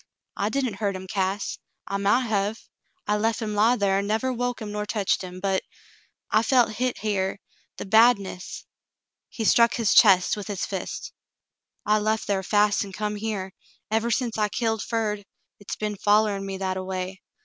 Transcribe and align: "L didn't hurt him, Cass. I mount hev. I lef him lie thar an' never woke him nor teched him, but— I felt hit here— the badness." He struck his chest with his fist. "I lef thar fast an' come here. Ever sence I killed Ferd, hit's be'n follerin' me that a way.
"L 0.35 0.49
didn't 0.49 0.77
hurt 0.77 0.95
him, 0.95 1.05
Cass. 1.05 1.59
I 1.85 1.95
mount 1.97 2.25
hev. 2.25 2.67
I 3.05 3.17
lef 3.17 3.39
him 3.39 3.53
lie 3.53 3.77
thar 3.77 3.99
an' 3.99 4.07
never 4.07 4.33
woke 4.33 4.59
him 4.59 4.71
nor 4.71 4.87
teched 4.87 5.21
him, 5.21 5.39
but— 5.39 5.61
I 6.31 6.41
felt 6.41 6.71
hit 6.77 6.97
here— 6.97 7.37
the 7.77 7.85
badness." 7.85 8.65
He 9.29 9.45
struck 9.45 9.75
his 9.75 9.93
chest 9.93 10.35
with 10.35 10.47
his 10.47 10.65
fist. 10.65 11.13
"I 11.85 11.99
lef 11.99 12.21
thar 12.23 12.41
fast 12.41 12.83
an' 12.83 12.93
come 12.93 13.15
here. 13.17 13.53
Ever 13.91 14.09
sence 14.09 14.39
I 14.39 14.49
killed 14.49 14.81
Ferd, 14.81 15.23
hit's 15.59 15.75
be'n 15.75 15.97
follerin' 15.97 16.47
me 16.47 16.57
that 16.57 16.77
a 16.77 16.83
way. 16.83 17.21